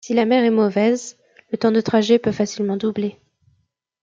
[0.03, 1.15] Si la mer est mauvaise,
[1.51, 3.17] le temps de trajet peut facilement doubler.